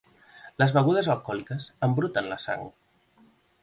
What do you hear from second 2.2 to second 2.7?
la sang.